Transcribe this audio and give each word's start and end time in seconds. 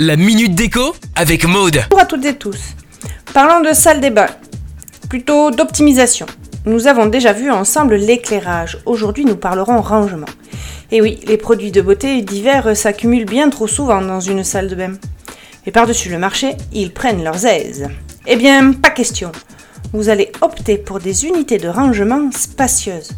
La 0.00 0.16
minute 0.16 0.54
déco 0.54 0.94
avec 1.16 1.44
Maude. 1.44 1.84
Bonjour 1.90 2.02
à 2.02 2.06
toutes 2.06 2.24
et 2.24 2.34
tous. 2.34 2.58
Parlons 3.34 3.60
de 3.60 3.74
salle 3.74 4.00
des 4.00 4.08
bains, 4.08 4.30
plutôt 5.10 5.50
d'optimisation. 5.50 6.24
Nous 6.64 6.86
avons 6.86 7.04
déjà 7.04 7.34
vu 7.34 7.50
ensemble 7.50 7.96
l'éclairage. 7.96 8.78
Aujourd'hui, 8.86 9.26
nous 9.26 9.36
parlerons 9.36 9.82
rangement. 9.82 10.24
Et 10.90 11.02
oui, 11.02 11.20
les 11.26 11.36
produits 11.36 11.72
de 11.72 11.82
beauté 11.82 12.22
divers 12.22 12.74
s'accumulent 12.74 13.26
bien 13.26 13.50
trop 13.50 13.66
souvent 13.66 14.00
dans 14.00 14.20
une 14.20 14.44
salle 14.44 14.68
de 14.68 14.76
bain. 14.76 14.94
Et 15.66 15.72
par-dessus 15.72 16.08
le 16.08 16.16
marché, 16.16 16.56
ils 16.72 16.94
prennent 16.94 17.22
leurs 17.22 17.44
aises. 17.44 17.86
Eh 18.26 18.36
bien, 18.36 18.72
pas 18.72 18.88
question. 18.88 19.30
Vous 19.92 20.08
allez 20.08 20.32
opter 20.40 20.78
pour 20.78 21.00
des 21.00 21.26
unités 21.26 21.58
de 21.58 21.68
rangement 21.68 22.30
spacieuses. 22.32 23.10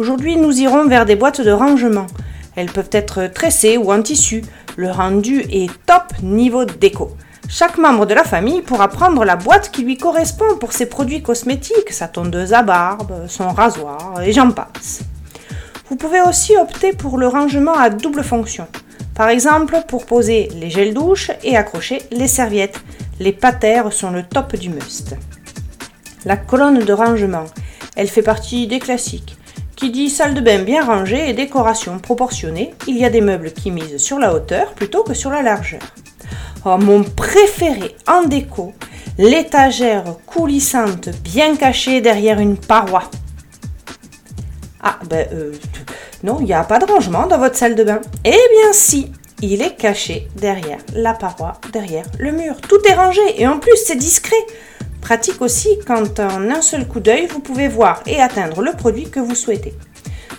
Aujourd'hui, 0.00 0.36
nous 0.36 0.58
irons 0.58 0.88
vers 0.88 1.06
des 1.06 1.14
boîtes 1.14 1.40
de 1.40 1.52
rangement. 1.52 2.08
Elles 2.56 2.72
peuvent 2.72 2.90
être 2.90 3.28
tressées 3.32 3.76
ou 3.76 3.92
en 3.92 4.02
tissu. 4.02 4.42
Le 4.76 4.90
rendu 4.90 5.40
est 5.50 5.70
top 5.86 6.04
niveau 6.22 6.64
déco. 6.64 7.16
Chaque 7.48 7.78
membre 7.78 8.06
de 8.06 8.14
la 8.14 8.22
famille 8.22 8.62
pourra 8.62 8.88
prendre 8.88 9.24
la 9.24 9.36
boîte 9.36 9.70
qui 9.70 9.82
lui 9.82 9.96
correspond 9.96 10.56
pour 10.60 10.72
ses 10.72 10.86
produits 10.86 11.22
cosmétiques, 11.22 11.90
sa 11.90 12.06
tondeuse 12.06 12.52
à 12.52 12.62
barbe, 12.62 13.26
son 13.26 13.48
rasoir, 13.48 14.22
et 14.22 14.32
j'en 14.32 14.52
passe. 14.52 15.00
Vous 15.88 15.96
pouvez 15.96 16.22
aussi 16.22 16.56
opter 16.56 16.92
pour 16.92 17.18
le 17.18 17.26
rangement 17.26 17.74
à 17.74 17.90
double 17.90 18.22
fonction. 18.22 18.68
Par 19.16 19.28
exemple, 19.28 19.82
pour 19.88 20.06
poser 20.06 20.48
les 20.54 20.70
gels 20.70 20.94
douche 20.94 21.32
et 21.42 21.56
accrocher 21.56 22.02
les 22.12 22.28
serviettes. 22.28 22.80
Les 23.18 23.32
patères 23.32 23.92
sont 23.92 24.12
le 24.12 24.22
top 24.22 24.54
du 24.56 24.70
must. 24.70 25.16
La 26.24 26.36
colonne 26.36 26.84
de 26.84 26.92
rangement, 26.92 27.46
elle 27.96 28.08
fait 28.08 28.22
partie 28.22 28.68
des 28.68 28.78
classiques. 28.78 29.36
Qui 29.80 29.90
dit 29.90 30.10
salle 30.10 30.34
de 30.34 30.42
bain 30.42 30.62
bien 30.62 30.84
rangée 30.84 31.30
et 31.30 31.32
décoration 31.32 31.98
proportionnée, 31.98 32.74
il 32.86 32.98
y 32.98 33.04
a 33.06 33.08
des 33.08 33.22
meubles 33.22 33.50
qui 33.50 33.70
misent 33.70 33.96
sur 33.96 34.18
la 34.18 34.34
hauteur 34.34 34.74
plutôt 34.74 35.04
que 35.04 35.14
sur 35.14 35.30
la 35.30 35.40
largeur. 35.40 35.80
Oh, 36.66 36.76
mon 36.76 37.02
préféré 37.02 37.96
en 38.06 38.24
déco, 38.24 38.74
l'étagère 39.16 40.04
coulissante 40.26 41.08
bien 41.24 41.56
cachée 41.56 42.02
derrière 42.02 42.40
une 42.40 42.58
paroi. 42.58 43.04
Ah, 44.82 44.98
ben, 45.08 45.26
euh, 45.32 45.54
non, 46.24 46.36
il 46.40 46.44
n'y 46.44 46.52
a 46.52 46.62
pas 46.64 46.78
de 46.78 46.84
rangement 46.84 47.26
dans 47.26 47.38
votre 47.38 47.56
salle 47.56 47.74
de 47.74 47.82
bain. 47.82 48.02
Eh 48.26 48.28
bien 48.32 48.72
si, 48.74 49.10
il 49.40 49.62
est 49.62 49.76
caché 49.76 50.28
derrière 50.36 50.80
la 50.92 51.14
paroi, 51.14 51.54
derrière 51.72 52.04
le 52.18 52.32
mur. 52.32 52.60
Tout 52.68 52.86
est 52.86 52.94
rangé 52.94 53.22
et 53.38 53.46
en 53.46 53.58
plus 53.58 53.78
c'est 53.82 53.96
discret. 53.96 54.36
Pratique 55.10 55.42
aussi 55.42 55.70
quand 55.88 56.20
en 56.20 56.50
un 56.50 56.62
seul 56.62 56.86
coup 56.86 57.00
d'œil, 57.00 57.26
vous 57.26 57.40
pouvez 57.40 57.66
voir 57.66 58.00
et 58.06 58.20
atteindre 58.20 58.62
le 58.62 58.70
produit 58.74 59.10
que 59.10 59.18
vous 59.18 59.34
souhaitez. 59.34 59.74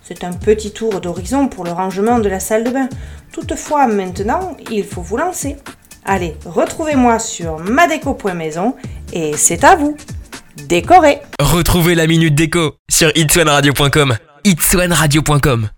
C'est 0.02 0.24
un 0.24 0.32
petit 0.32 0.72
tour 0.72 1.02
d'horizon 1.02 1.50
pour 1.50 1.66
le 1.66 1.72
rangement 1.72 2.20
de 2.20 2.30
la 2.30 2.40
salle 2.40 2.64
de 2.64 2.70
bain. 2.70 2.88
Toutefois, 3.34 3.88
maintenant, 3.88 4.56
il 4.72 4.86
faut 4.86 5.02
vous 5.02 5.18
lancer. 5.18 5.58
Allez, 6.06 6.38
retrouvez-moi 6.46 7.20
sur 7.20 7.60
madeco.maison 7.60 8.76
et 9.12 9.36
c'est 9.36 9.66
à 9.66 9.76
vous. 9.76 9.98
Décorez 10.70 11.20
Retrouvez 11.42 11.94
la 11.94 12.08
minute 12.08 12.34
déco 12.34 12.78
sur 12.90 13.12
itswanradio.com. 13.14 14.16
itswanradio.com 14.46 15.68